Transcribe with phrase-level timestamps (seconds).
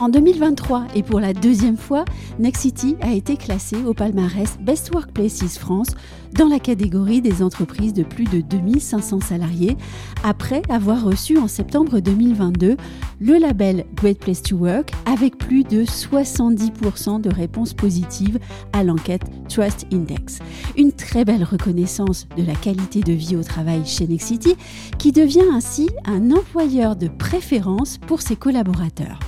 [0.00, 2.06] En 2023 et pour la deuxième fois,
[2.38, 5.88] Nexity a été classé au palmarès Best Workplaces France
[6.32, 9.76] dans la catégorie des entreprises de plus de 2500 salariés
[10.24, 12.78] après avoir reçu en septembre 2022
[13.20, 18.38] le label Great Place to Work avec plus de 70% de réponses positives
[18.72, 20.38] à l'enquête Trust Index.
[20.78, 24.56] Une très belle reconnaissance de la qualité de vie au travail chez Nexity
[24.98, 29.18] qui devient ainsi un employeur de préférence pour ses collaborateurs.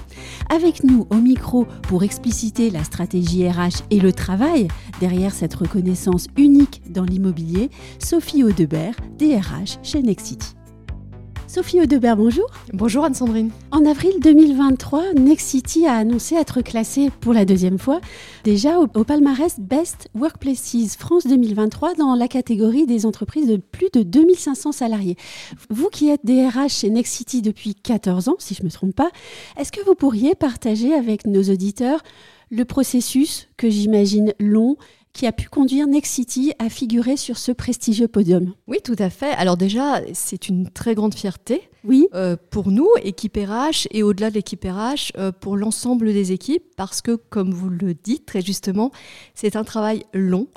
[0.50, 4.68] Avec nous au micro pour expliciter la stratégie RH et le travail
[5.00, 10.54] derrière cette reconnaissance unique dans l'immobilier, Sophie Audebert, DRH chez Nexity.
[11.52, 12.47] Sophie Audebert, bonjour.
[12.72, 13.50] Bonjour Anne-Sandrine.
[13.72, 18.00] En avril 2023, Nexity a annoncé être classé pour la deuxième fois
[18.42, 23.91] déjà au, au, palmarès Best Workplaces France 2023 dans la catégorie des entreprises de plus
[23.92, 25.19] de 2500 salariés.
[25.69, 29.11] Vous qui êtes DRH chez Nexity depuis 14 ans, si je ne me trompe pas,
[29.59, 32.00] est-ce que vous pourriez partager avec nos auditeurs
[32.50, 34.77] le processus que j'imagine long
[35.12, 38.55] qui a pu conduire Nexity à figurer sur ce prestigieux podium.
[38.66, 39.32] Oui, tout à fait.
[39.32, 42.06] Alors déjà, c'est une très grande fierté oui.
[42.14, 46.62] Euh, pour nous, équipe RH, et au-delà de l'équipe RH, euh, pour l'ensemble des équipes,
[46.77, 48.92] parce que, comme vous le dites très justement,
[49.34, 50.48] c'est un travail long.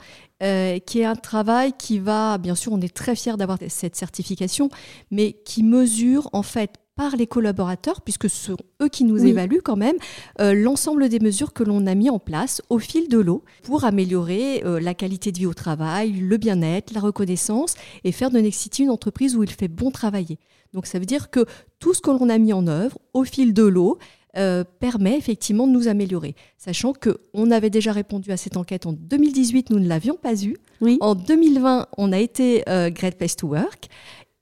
[0.43, 3.95] Euh, qui est un travail qui va, bien sûr, on est très fiers d'avoir cette
[3.95, 4.69] certification,
[5.09, 9.29] mais qui mesure en fait par les collaborateurs, puisque ce sont eux qui nous oui.
[9.29, 9.97] évaluent quand même,
[10.39, 13.83] euh, l'ensemble des mesures que l'on a mis en place au fil de l'eau pour
[13.83, 18.39] améliorer euh, la qualité de vie au travail, le bien-être, la reconnaissance et faire de
[18.39, 20.39] Nexity une entreprise où il fait bon travailler.
[20.73, 21.45] Donc ça veut dire que
[21.79, 23.97] tout ce que l'on a mis en œuvre au fil de l'eau,
[24.37, 26.35] euh, permet effectivement de nous améliorer.
[26.57, 30.57] Sachant qu'on avait déjà répondu à cette enquête en 2018, nous ne l'avions pas eu.
[30.81, 30.97] Oui.
[30.99, 33.87] En 2020, on a été euh, Great Place to Work,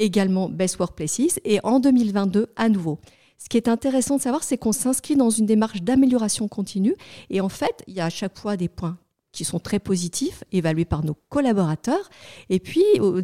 [0.04, 3.00] également Best Workplaces, et en 2022, à nouveau.
[3.38, 6.96] Ce qui est intéressant de savoir, c'est qu'on s'inscrit dans une démarche d'amélioration continue.
[7.30, 8.98] Et en fait, il y a à chaque fois des points
[9.32, 12.10] qui sont très positifs, évalués par nos collaborateurs,
[12.50, 12.84] et puis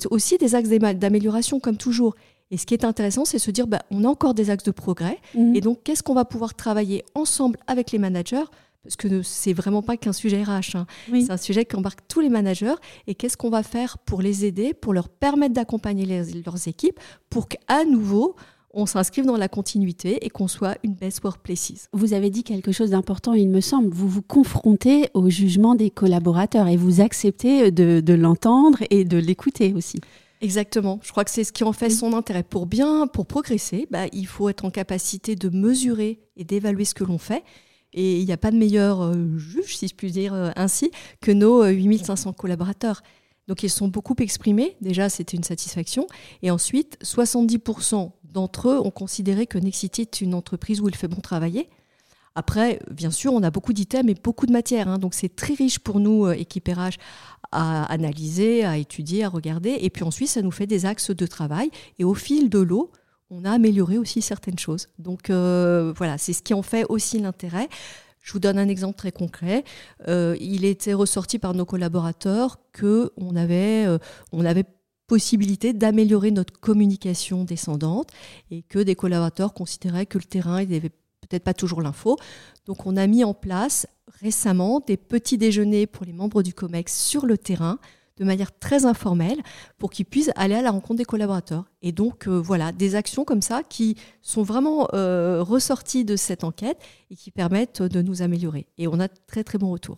[0.09, 2.15] aussi des axes d'amélioration, comme toujours.
[2.51, 4.71] Et ce qui est intéressant, c'est se dire, bah, on a encore des axes de
[4.71, 5.19] progrès.
[5.35, 5.55] Mmh.
[5.55, 8.45] Et donc, qu'est-ce qu'on va pouvoir travailler ensemble avec les managers
[8.83, 10.75] Parce que c'est vraiment pas qu'un sujet RH.
[10.75, 10.87] Hein.
[11.11, 11.23] Oui.
[11.25, 12.75] C'est un sujet qui embarque tous les managers.
[13.07, 17.49] Et qu'est-ce qu'on va faire pour les aider, pour leur permettre d'accompagner leurs équipes, pour
[17.49, 18.35] qu'à nouveau,
[18.73, 21.89] on s'inscrive dans la continuité et qu'on soit une best workplaces?
[21.91, 23.89] Vous avez dit quelque chose d'important, il me semble.
[23.89, 29.17] Vous vous confrontez au jugement des collaborateurs et vous acceptez de, de l'entendre et de
[29.17, 29.99] l'écouter aussi.
[30.41, 30.99] Exactement.
[31.03, 32.43] Je crois que c'est ce qui en fait son intérêt.
[32.43, 36.93] Pour bien, pour progresser, bah, il faut être en capacité de mesurer et d'évaluer ce
[36.93, 37.43] que l'on fait.
[37.93, 40.91] Et il n'y a pas de meilleur euh, juge, si je puis dire euh, ainsi,
[41.21, 43.01] que nos euh, 8500 collaborateurs.
[43.47, 44.77] Donc ils sont beaucoup exprimés.
[44.81, 46.07] Déjà, c'était une satisfaction.
[46.43, 51.07] Et ensuite, 70% d'entre eux ont considéré que Nexity est une entreprise où il fait
[51.07, 51.67] bon travailler.
[52.35, 54.87] Après, bien sûr, on a beaucoup d'items et beaucoup de matières.
[54.87, 56.97] Hein, donc c'est très riche pour nous, euh, équipe RH,
[57.51, 59.77] à analyser, à étudier, à regarder.
[59.81, 61.71] Et puis ensuite, ça nous fait des axes de travail.
[61.97, 62.91] Et au fil de l'eau,
[63.29, 64.87] on a amélioré aussi certaines choses.
[64.97, 67.69] Donc euh, voilà, c'est ce qui en fait aussi l'intérêt.
[68.21, 69.63] Je vous donne un exemple très concret.
[70.07, 73.97] Euh, il était ressorti par nos collaborateurs que on avait, euh,
[74.31, 74.65] on avait
[75.07, 78.09] possibilité d'améliorer notre communication descendante
[78.51, 82.17] et que des collaborateurs considéraient que le terrain n'avait peut-être pas toujours l'info.
[82.65, 83.87] Donc on a mis en place
[84.21, 87.79] récemment des petits déjeuners pour les membres du COMEX sur le terrain
[88.19, 89.39] de manière très informelle
[89.77, 91.65] pour qu'ils puissent aller à la rencontre des collaborateurs.
[91.81, 96.43] Et donc euh, voilà, des actions comme ça qui sont vraiment euh, ressorties de cette
[96.43, 96.77] enquête
[97.09, 98.67] et qui permettent de nous améliorer.
[98.77, 99.97] Et on a très très bons retours.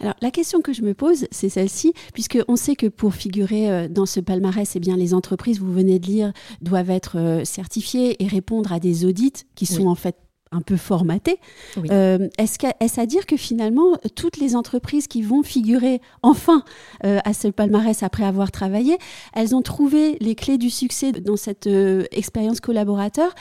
[0.00, 3.88] Alors la question que je me pose, c'est celle-ci, puisqu'on sait que pour figurer euh,
[3.88, 8.26] dans ce palmarès, eh bien, les entreprises, vous venez de lire, doivent être certifiées et
[8.26, 9.88] répondre à des audits qui sont oui.
[9.88, 10.16] en fait
[10.52, 11.38] un peu formaté.
[11.76, 11.88] Oui.
[11.92, 16.64] Euh, Est-ce qu est à dire que finalement, toutes les entreprises qui vont figurer enfin
[17.04, 18.98] euh, à ce palmarès après avoir travaillé,
[19.32, 23.32] elles ont trouvé les clés du succès dans cette euh, expérience collaborateur,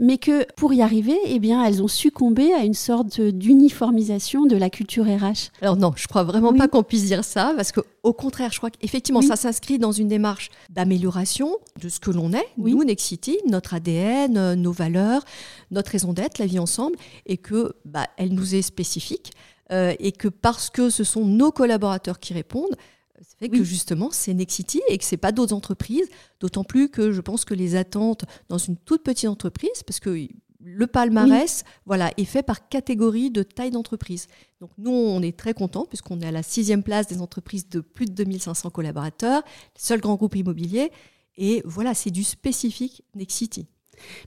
[0.00, 4.56] mais que pour y arriver, eh bien, elles ont succombé à une sorte d'uniformisation de
[4.56, 6.58] la culture RH Alors non, je crois vraiment oui.
[6.58, 9.26] pas qu'on puisse dire ça, parce que au contraire, je crois qu'effectivement, oui.
[9.26, 14.54] ça s'inscrit dans une démarche d'amélioration de ce que l'on est, nous, Nexity, notre ADN,
[14.54, 15.22] nos valeurs,
[15.70, 19.32] notre raison d'être, la vie ensemble, et que bah, elle nous est spécifique,
[19.72, 22.76] euh, et que parce que ce sont nos collaborateurs qui répondent,
[23.20, 26.08] Ça fait que justement, c'est Nexity et que c'est pas d'autres entreprises.
[26.38, 30.28] D'autant plus que je pense que les attentes dans une toute petite entreprise, parce que
[30.66, 34.26] le palmarès voilà, est fait par catégorie de taille d'entreprise.
[34.60, 37.80] Donc nous, on est très contents puisqu'on est à la sixième place des entreprises de
[37.80, 39.42] plus de 2500 collaborateurs,
[39.76, 40.90] seul grand groupe immobilier.
[41.36, 43.66] Et voilà, c'est du spécifique Nexity.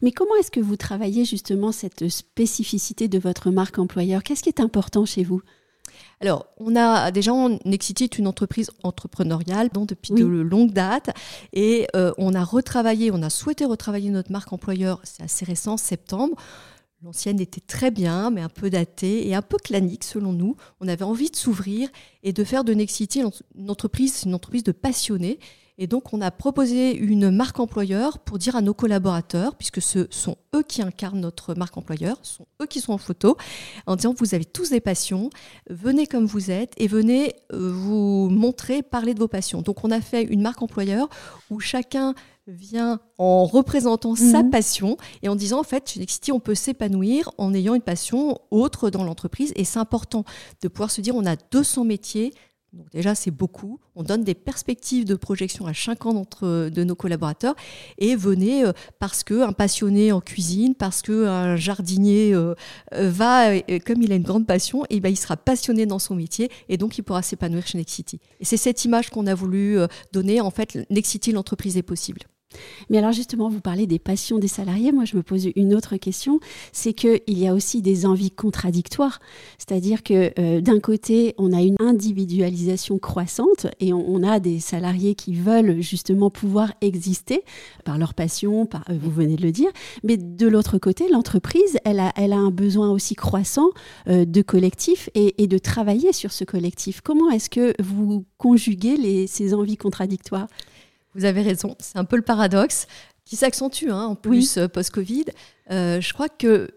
[0.02, 4.24] Mais comment est-ce que vous travaillez justement cette spécificité de votre marque employeur?
[4.24, 5.42] Qu'est-ce qui est important chez vous?
[6.22, 7.32] Alors, on a déjà,
[7.66, 11.10] Nexity est une entreprise entrepreneuriale depuis de longues dates
[11.54, 15.78] et euh, on a retravaillé, on a souhaité retravailler notre marque employeur, c'est assez récent,
[15.78, 16.36] septembre.
[17.02, 20.58] L'ancienne était très bien, mais un peu datée et un peu clanique selon nous.
[20.82, 21.88] On avait envie de s'ouvrir
[22.24, 23.24] et de faire de Nexity
[23.56, 25.40] une entreprise, une entreprise de passionnés
[25.82, 30.08] et donc, on a proposé une marque employeur pour dire à nos collaborateurs, puisque ce
[30.10, 33.38] sont eux qui incarnent notre marque employeur, ce sont eux qui sont en photo,
[33.88, 35.30] en disant vous avez tous des passions,
[35.70, 39.62] venez comme vous êtes et venez euh, vous montrer, parler de vos passions.
[39.62, 41.08] Donc, on a fait une marque employeur
[41.50, 42.14] où chacun
[42.46, 44.50] vient en représentant sa mhm.
[44.50, 48.40] passion et en disant en fait chez Nexity on peut s'épanouir en ayant une passion
[48.50, 50.24] autre dans l'entreprise et c'est important
[50.64, 52.34] de pouvoir se dire on a 200 métiers
[52.74, 53.80] donc déjà, c'est beaucoup.
[53.96, 57.56] On donne des perspectives de projection à chacun d'entre de nos collaborateurs.
[57.98, 62.54] Et venez euh, parce qu'un passionné en cuisine, parce qu'un jardinier euh,
[62.94, 66.16] euh, va, comme il a une grande passion, et ben, il sera passionné dans son
[66.16, 68.20] métier et donc il pourra s'épanouir chez Nexity.
[68.40, 69.80] Et c'est cette image qu'on a voulu
[70.14, 70.40] donner.
[70.42, 72.22] En fait, Nexity, l'entreprise est possible.
[72.90, 74.92] Mais alors justement, vous parlez des passions des salariés.
[74.92, 76.40] Moi, je me pose une autre question,
[76.72, 79.20] c'est qu'il y a aussi des envies contradictoires.
[79.58, 85.16] C'est-à-dire que euh, d'un côté, on a une individualisation croissante et on, a des salariés
[85.16, 87.44] qui veulent justement pouvoir exister
[87.86, 89.70] par leur passion, euh, vous venez de le dire.
[90.04, 93.70] Mais de l'autre côté, l'entreprise, elle a, elle a un besoin aussi croissant
[94.08, 97.02] euh, de collectif et, de travailler sur ce collectif.
[97.02, 100.48] Comment est-ce que vous conjuguez ces envies contradictoires?
[101.16, 102.88] Vous avez raison, c'est un peu le paradoxe
[103.26, 105.26] qui s'accentue hein, en plus euh, post-Covid.
[105.72, 106.72] Euh, je crois que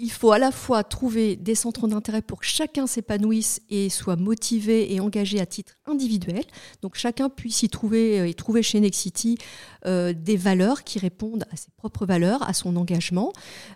[0.00, 4.14] il faut à la fois trouver des centres d'intérêt pour que chacun s'épanouisse et soit
[4.14, 6.44] motivé et engagé à titre individuel.
[6.82, 9.38] Donc chacun puisse y trouver euh, et trouver chez Nexity
[9.84, 13.32] des valeurs qui répondent à ses propres valeurs, à son engagement.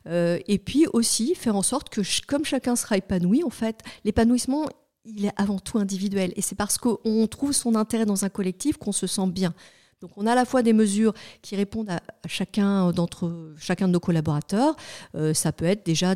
[0.07, 4.67] et puis aussi faire en sorte que comme chacun sera épanoui, en fait, l'épanouissement
[5.05, 6.33] il est avant tout individuel.
[6.37, 9.55] Et c'est parce qu'on trouve son intérêt dans un collectif qu'on se sent bien.
[10.03, 14.77] Donc on a à la fois des mesures qui répondent à, chacun de nos collaborateurs.
[15.15, 16.15] Euh, ça peut être déjà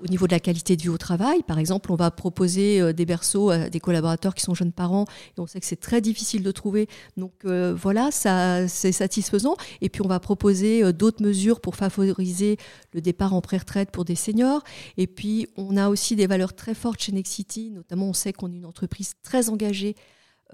[0.00, 2.92] au niveau de la qualité de vie au travail, par exemple, on va proposer euh,
[2.92, 5.06] des berceaux à des collaborateurs qui sont jeunes parents
[5.36, 6.86] et on sait que c'est très difficile de trouver.
[7.16, 9.56] Donc euh, voilà, c'est satisfaisant.
[9.80, 12.56] Et puis on va proposer d'autres mesures pour favoriser
[12.92, 14.62] le départ en pré-retraite pour des seniors.
[14.96, 18.52] Et puis on a aussi des valeurs très fortes chez Nexity, notamment on sait qu'on
[18.52, 19.96] est une entreprise très engagée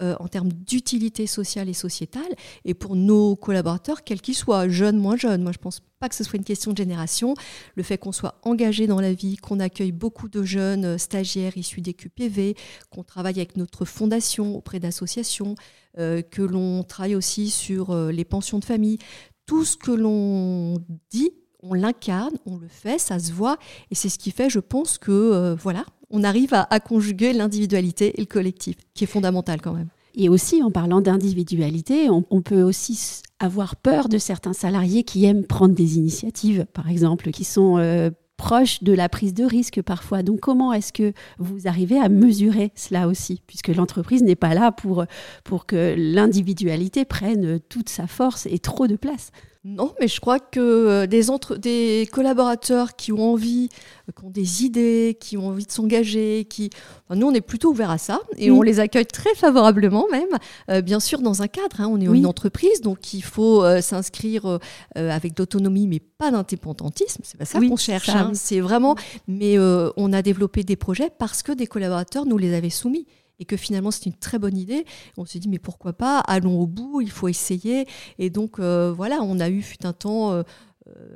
[0.01, 2.35] euh, en termes d'utilité sociale et sociétale.
[2.65, 6.15] Et pour nos collaborateurs, quels qu'ils soient, jeunes, moins jeunes, moi je pense pas que
[6.15, 7.33] ce soit une question de génération.
[7.75, 11.57] Le fait qu'on soit engagé dans la vie, qu'on accueille beaucoup de jeunes euh, stagiaires
[11.57, 12.55] issus des QPV,
[12.89, 15.55] qu'on travaille avec notre fondation auprès d'associations,
[15.97, 18.97] euh, que l'on travaille aussi sur les pensions de famille,
[19.45, 21.31] tout ce que l'on dit
[21.63, 23.57] on l'incarne, on le fait, ça se voit,
[23.89, 25.83] et c'est ce qui fait, je pense, que voilà,
[26.15, 29.89] on arrive à, conjuguer l'individualité et le collectif, qui est fondamental quand même.
[30.15, 35.45] Et aussi, en parlant d'individualité, on, peut aussi avoir peur de certains salariés qui aiment
[35.45, 40.23] prendre des initiatives, par exemple, qui sont euh, proches de la prise de risque parfois.
[40.23, 44.71] Donc comment est-ce que vous arrivez à mesurer cela aussi, puisque l'entreprise n'est pas là
[44.71, 45.03] pour,
[45.43, 49.31] pour que l'individualité prenne toute sa force et trop de place?
[49.67, 51.23] Non, mais je crois que euh, des,
[51.57, 53.69] des collaborateurs qui ont envie,
[54.07, 56.69] euh, qui ont des idées, qui ont envie de s'engager, qui,
[57.09, 60.29] nous on est plutôt ouvert à ça et on les accueille très favorablement même.
[60.69, 64.59] Euh, bien sûr dans un cadre, hein, on est une entreprise donc il faut s'inscrire
[64.93, 67.23] avec d'autonomie mais pas d'indépendantisme.
[67.23, 68.09] C'est pas ça qu'on cherche.
[68.09, 68.33] Hein.
[68.35, 68.95] C'est vraiment,
[69.27, 73.07] mais on a développé des projets parce que des collaborateurs nous les avaient soumis
[73.39, 74.85] et que finalement c'est une très bonne idée.
[75.17, 77.87] On s'est dit mais pourquoi pas, allons au bout, il faut essayer.
[78.19, 80.43] Et donc euh, voilà, on a eu fut un temps euh,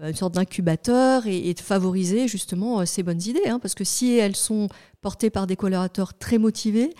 [0.01, 4.17] une sorte d'incubateur et, de favoriser justement euh, ces bonnes idées, hein, parce que si
[4.17, 4.67] elles sont
[5.01, 6.93] portées par des collaborateurs très motivés,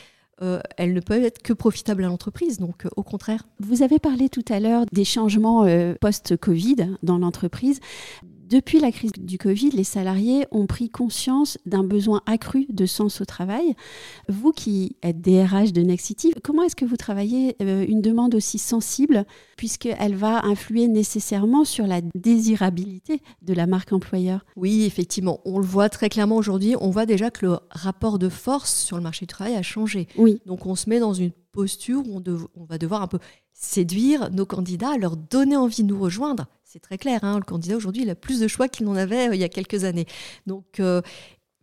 [0.78, 2.60] elles ne peuvent être que profitables à l'entreprise.
[2.60, 3.46] Donc, au contraire.
[3.60, 5.66] Vous avez parlé tout à l'heure des changements
[6.00, 7.82] post-Covid dans l'entreprise
[8.50, 13.22] Depuis la crise du Covid, les salariés ont pris conscience d'un besoin accru de sens
[13.22, 13.76] au travail.
[14.28, 18.58] Vous qui êtes DRH de Nexity, comment est-ce que vous travaillez euh, une demande aussi
[18.58, 19.26] sensible
[19.56, 24.44] puisqu'elle va influer nécessairement sur la désirabilité de la marque employeur?
[24.56, 26.74] Oui, effectivement, on le voit très clairement aujourd'hui.
[26.82, 30.08] On voit déjà que le rapport de force sur le marché du travail a changé.
[30.18, 30.42] Oui.
[30.48, 32.24] Donc on se met dans une posture où on,
[32.56, 33.20] on va devoir un peu
[33.54, 36.48] séduire nos candidats, leur donner envie de nous rejoindre.
[36.72, 39.30] C'est très clair, hein, le candidat aujourd'hui, il a plus de choix qu'il n'en avait
[39.30, 40.06] euh, il y a quelques années.
[40.46, 41.02] Donc, euh,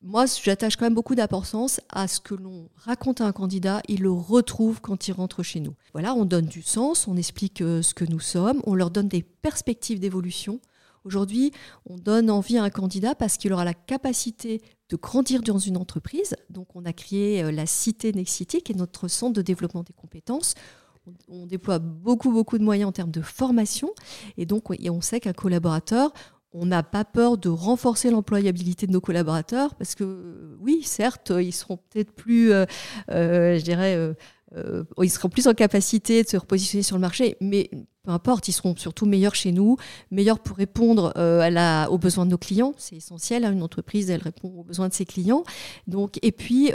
[0.03, 4.03] moi, j'attache quand même beaucoup d'importance à ce que l'on raconte à un candidat, il
[4.03, 5.77] le retrouve quand il rentre chez nous.
[5.93, 9.07] Voilà, on donne du sens, on explique euh, ce que nous sommes, on leur donne
[9.07, 10.61] des perspectives d'évolution.
[11.05, 11.53] Aujourd'hui,
[11.89, 15.77] on donne envie à un candidat parce qu'il aura la capacité de grandir dans une
[15.77, 16.35] entreprise.
[16.51, 20.55] Donc, on a créé la Cité Nexity, qui est notre centre de développement des compétences,
[21.29, 23.91] on déploie beaucoup, beaucoup de moyens en termes de formation.
[24.37, 26.13] Et donc, on sait qu'un collaborateur,
[26.53, 31.53] on n'a pas peur de renforcer l'employabilité de nos collaborateurs parce que, oui, certes, ils
[31.53, 32.65] seront peut-être plus, euh,
[33.11, 37.37] euh, je dirais, euh, ils seront plus en capacité de se repositionner sur le marché,
[37.41, 37.69] mais
[38.05, 39.77] peu importe, ils seront surtout meilleurs chez nous,
[40.11, 41.13] meilleurs pour répondre
[41.91, 42.73] aux besoins de nos clients.
[42.79, 45.45] C'est essentiel, hein, une entreprise, elle répond aux besoins de ses clients.
[45.89, 46.71] Donc, et puis,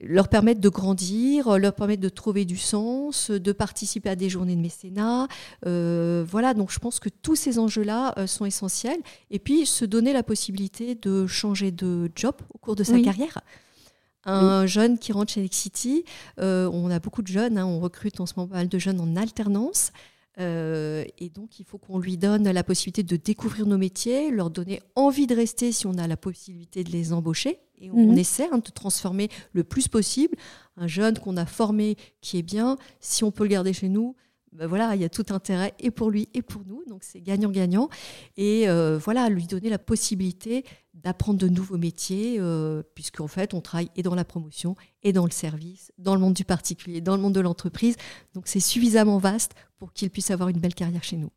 [0.00, 4.56] leur permettre de grandir, leur permettre de trouver du sens, de participer à des journées
[4.56, 5.28] de mécénat.
[5.66, 9.00] Euh, voilà, donc je pense que tous ces enjeux-là euh, sont essentiels.
[9.30, 13.38] Et puis se donner la possibilité de changer de job au cours de sa carrière.
[14.24, 16.04] Un jeune qui rentre chez Nexity,
[16.38, 18.78] euh, on a beaucoup de jeunes, hein, on recrute en ce moment pas mal de
[18.78, 19.92] jeunes en alternance.
[20.38, 24.80] et donc, il faut qu'on lui donne la possibilité de découvrir nos métiers, leur donner
[24.94, 27.58] envie de rester si on a la possibilité de les embaucher.
[27.80, 28.18] Et on, mhm.
[28.18, 30.36] essaie hein, de transformer le plus possible
[30.76, 32.76] un jeune qu'on a formé qui est bien.
[33.00, 34.14] Si on peut le garder chez nous,
[34.52, 36.82] ben voilà, il y a tout intérêt et pour lui et pour nous.
[36.88, 37.88] Donc c'est gagnant-gagnant.
[38.36, 43.60] Et euh, voilà, lui donner la possibilité d'apprendre de nouveaux métiers, euh, puisqu'en fait, on
[43.60, 47.16] travaille et dans la promotion, et dans le service, dans le monde du particulier, dans
[47.16, 47.96] le monde de l'entreprise.
[48.34, 51.30] Donc c'est suffisamment vaste pour qu'il puisse avoir une belle carrière chez nous.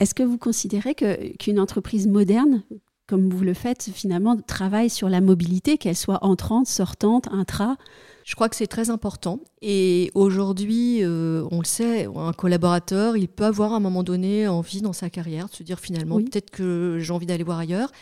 [0.00, 2.64] Est-ce que vous considérez qu'une entreprise moderne
[3.06, 7.76] comme vous le faites, finalement, travaille sur la mobilité, qu'elle soit entrante, sortante, intra
[8.24, 9.40] Je crois que c'est très important.
[9.62, 14.48] Et aujourd'hui, euh, on le sait, un collaborateur, il peut avoir à un moment donné
[14.48, 17.92] envie dans sa carrière de se dire finalement, peut-être que j'ai envie d'aller voir ailleurs.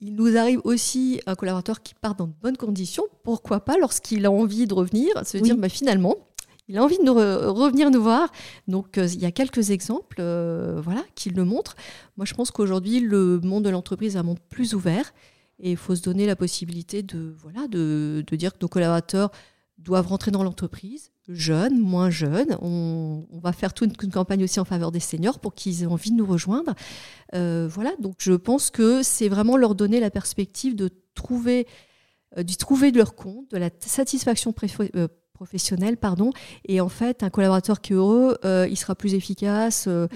[0.00, 3.04] Il nous arrive aussi un collaborateur qui part dans de bonnes conditions.
[3.24, 6.14] Pourquoi pas, lorsqu'il a envie de revenir, se dire bah, finalement,
[6.68, 8.30] il a envie de revenir nous voir.
[8.66, 11.76] Donc, euh, il y a quelques exemples euh, voilà, qui le montrent.
[12.16, 15.12] Moi, je pense qu'aujourd'hui, le monde de l'entreprise est un monde plus ouvert
[15.60, 17.34] et il faut se donner la possibilité de,
[17.68, 19.30] de, dire que nos collaborateurs
[19.78, 22.56] doivent rentrer dans l'entreprise, jeunes, moins jeunes.
[22.60, 26.10] On, va faire toute une, campagne aussi en faveur des seniors pour qu'ils aient envie
[26.10, 26.74] de nous rejoindre.
[27.34, 31.66] Euh, voilà, donc je pense que c'est vraiment leur donner la perspective de trouver,
[32.36, 34.52] d'y trouver de leur compte, de la satisfaction
[35.38, 36.32] professionnel, pardon.
[36.66, 39.84] Et en fait, un collaborateur qui est heureux, euh, il sera plus efficace.
[39.86, 40.08] Euh,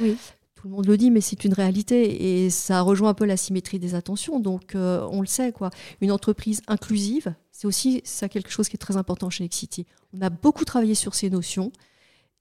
[0.57, 3.37] tout le monde le dit, mais c'est une réalité et ça rejoint un peu la
[3.37, 4.41] symétrie des attentions.
[4.41, 5.71] Donc, euh, on le sait, quoi.
[6.01, 9.87] Une entreprise inclusive, c'est aussi ça quelque chose qui est très important chez Nexity.
[10.13, 11.71] On a beaucoup travaillé sur ces notions.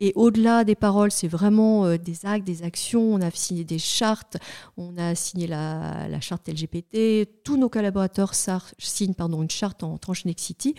[0.03, 3.13] Et au-delà des paroles, c'est vraiment des actes, des actions.
[3.13, 4.37] On a signé des chartes,
[4.75, 7.29] on a signé la, charte LGBT.
[7.43, 8.33] Tous nos collaborateurs
[8.79, 10.73] signent pardon, une charte en tranche Nexity.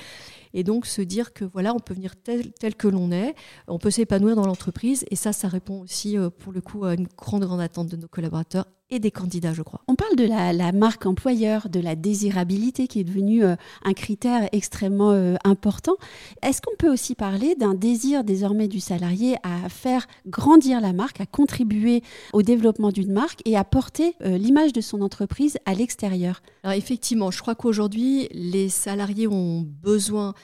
[0.55, 3.35] Et donc se dire que voilà, on peut venir tel, tel que l'on est,
[3.69, 5.05] on peut s'épanouir dans l'entreprise.
[5.11, 7.97] Et ça, ça répond aussi euh, pour le coup à une grande, grande attente de
[7.97, 9.81] nos collaborateurs et des candidats, je crois.
[9.89, 14.49] On parle de la, marque employeur, de la désirabilité qui est devenue euh, un critère
[14.53, 15.95] extrêmement euh, important.
[16.43, 21.23] Est-ce qu'on peut aussi parler d'un désir désormais du salarié à faire grandir la marque,
[21.23, 22.03] à contribuer
[22.35, 26.43] au développement d'une marque et à porter euh, l'image de son entreprise à l'extérieur?
[26.63, 30.35] Alors effectivement, je crois qu'aujourd'hui, les salariés ont besoin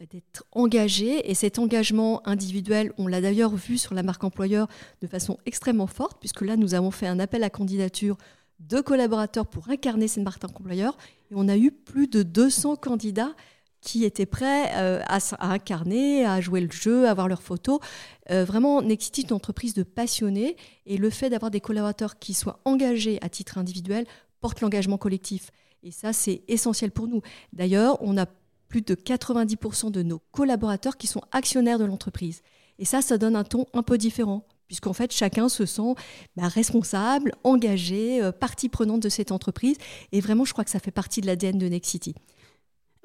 [0.00, 1.30] d'être engagé.
[1.30, 4.68] Et cet engagement individuel, on l'a d'ailleurs vu sur la marque employeur
[5.00, 8.16] de façon extrêmement forte, puisque là, nous avons fait un appel à candidature
[8.60, 10.96] de collaborateurs pour incarner cette marque employeur.
[11.30, 13.34] Et on a eu plus de 200 candidats
[13.80, 17.80] qui étaient prêts euh, à, incarner, à jouer le jeu, à avoir leurs photos.
[18.30, 22.32] Euh, vraiment, Nexity est une entreprise de passionnés et le fait d'avoir des collaborateurs qui
[22.32, 24.06] soient engagés à titre individuel
[24.40, 25.50] porte l'engagement collectif.
[25.82, 27.20] Et ça, c'est essentiel pour nous.
[27.52, 28.24] D'ailleurs, on a
[28.74, 32.42] plus de 90% de nos collaborateurs qui sont actionnaires de l'entreprise.
[32.80, 35.94] Et ça, ça donne un ton un peu différent, puisqu'en fait, chacun se sent
[36.34, 39.76] bah, responsable, engagé, euh, partie prenante de cette entreprise.
[40.10, 42.16] Et vraiment, je crois que ça fait partie de l'ADN de Next City.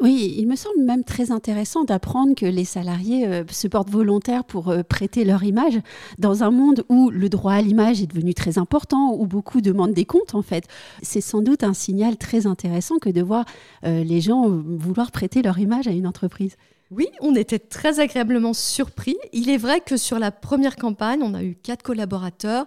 [0.01, 4.45] Oui, il me semble même très intéressant d'apprendre que les salariés euh, se portent volontaires
[4.45, 5.77] pour euh, prêter leur image
[6.17, 9.93] dans un monde où le droit à l'image est devenu très important, où beaucoup demandent
[9.93, 10.63] des comptes en fait.
[11.01, 13.43] C'est sans doute un signal très intéressant que de voir
[13.83, 16.55] euh, les gens vouloir prêter leur image à une entreprise.
[16.91, 19.17] Oui, on était très agréablement surpris.
[19.33, 22.65] Il est vrai que sur la première campagne, on a eu quatre collaborateurs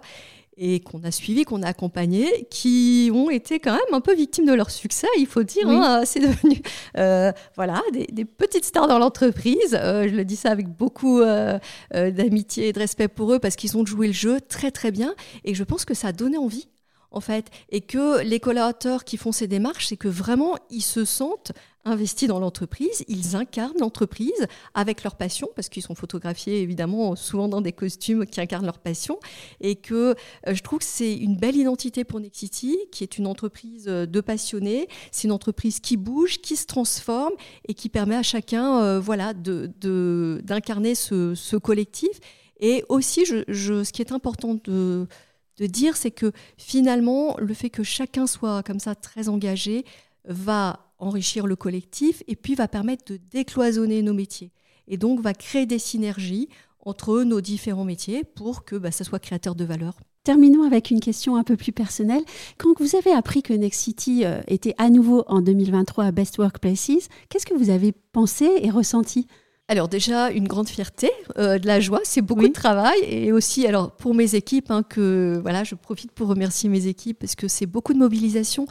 [0.57, 4.45] et qu'on a suivi, qu'on a accompagné, qui ont été quand même un peu victimes
[4.45, 5.67] de leur succès, il faut dire.
[5.67, 6.61] Hein, c'est devenu
[6.97, 9.73] euh, voilà, des, petites stars dans l'entreprise.
[9.73, 11.59] Euh, je le dis ça avec beaucoup euh,
[11.91, 15.15] d'amitié et de respect pour eux parce qu'ils ont joué le jeu très très bien
[15.43, 16.67] et je pense que ça a donné envie
[17.13, 21.05] en fait, et que les collaborateurs qui font ces démarches, c'est que vraiment ils se
[21.05, 21.53] sentent
[21.85, 27.49] investis dans l'entreprise, ils incarnent l'entreprise avec leur passion, parce qu'ils sont photographiés évidemment souvent
[27.49, 29.19] dans des costumes qui incarnent leur passion,
[29.59, 30.15] et que
[30.47, 34.05] euh, je trouve que c'est une belle identité pour Nexity, qui est une entreprise euh,
[34.05, 37.33] de passionnés, c'est une entreprise qui bouge, qui se transforme
[37.67, 42.19] et qui permet à chacun euh, voilà, d'incarner de, ce, collectif.
[42.59, 45.07] Et aussi, ce qui est important de,
[45.57, 49.85] de dire, c'est que finalement, le fait que chacun soit comme ça très engagé
[50.25, 54.51] va enrichir le collectif et puis va permettre de décloisonner nos métiers.
[54.87, 59.19] Et donc va créer des synergies entre nos différents métiers pour que bah, ça soit
[59.19, 59.95] créateur de valeur.
[60.23, 62.23] Terminons avec une question un peu plus personnelle.
[62.57, 66.37] Quand vous avez appris que Next City euh, était à nouveau en 2023 à Best
[66.37, 69.27] Workplaces, qu'est-ce que vous avez pensé et ressenti?
[69.69, 73.65] Alors déjà une grande fierté, euh, de la joie, c'est beaucoup de travail et aussi
[73.65, 77.47] alors pour mes équipes hein, que voilà je profite pour remercier mes équipes parce que
[77.47, 78.67] c'est beaucoup de mobilisation.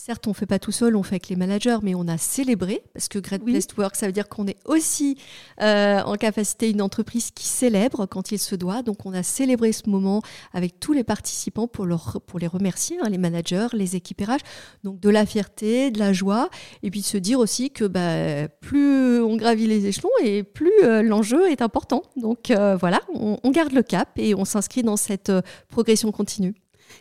[0.00, 2.18] Certes, on ne fait pas tout seul, on fait avec les managers, mais on a
[2.18, 5.18] célébré, parce que Great Place to Work, ça veut dire qu'on est aussi
[5.60, 8.82] euh, en capacité une entreprise qui célèbre quand il se doit.
[8.82, 10.22] Donc, on a célébré ce moment
[10.54, 14.38] avec tous les participants pour, leur, pour les remercier, hein, les managers, les RH.
[14.84, 16.48] Donc, de la fierté, de la joie,
[16.84, 20.72] et puis de se dire aussi que bah, plus on gravit les échelons et plus
[20.84, 22.02] euh, l'enjeu est important.
[22.16, 25.32] Donc, euh, voilà, on, on, garde le cap et on s'inscrit dans cette
[25.68, 26.54] progression continue.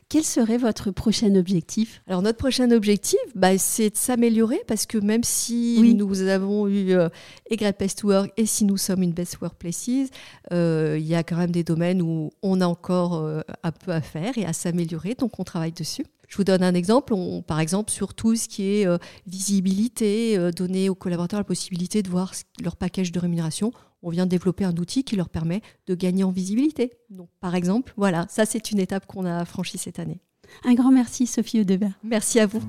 [0.09, 2.01] Quel serait votre prochain objectif?
[2.07, 6.93] Alors notre prochain objectif, bah, c'est de s'améliorer parce que même si nous avons eu
[6.93, 7.09] euh,
[7.51, 10.09] Great Place to Work et si nous sommes une Best Workplaces,
[10.51, 13.91] euh, il y a quand même des domaines où on a encore euh, un peu
[13.91, 16.05] à faire et à s'améliorer, donc on travaille dessus.
[16.27, 17.13] Je vous donne un exemple,
[17.47, 22.09] par exemple sur tout ce qui est euh, visibilité, donner aux collaborateurs la possibilité de
[22.09, 23.71] voir leur package de rémunération
[24.03, 26.93] on vient de développer un outil qui leur permet de gagner en visibilité.
[27.09, 30.21] Donc, par exemple, voilà, ça c'est une étape qu'on a franchie cette année.
[30.63, 31.99] Un grand merci Sophie Audebert.
[32.03, 32.61] Merci à vous.